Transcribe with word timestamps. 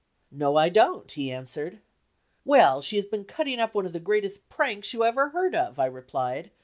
"No, 0.31 0.55
I 0.57 0.69
don't," 0.69 1.11
he 1.11 1.31
answered. 1.31 1.79
"Well, 2.43 2.81
she 2.81 2.95
has 2.95 3.05
been 3.05 3.23
cutting 3.23 3.59
up 3.59 3.75
one 3.75 3.85
of 3.85 3.93
the 3.93 3.99
greatest 3.99 4.49
pranks 4.49 4.93
you 4.95 5.03
ever 5.03 5.29
heard 5.29 5.53
of," 5.53 5.77
I 5.77 5.85
replied. 5.85 6.49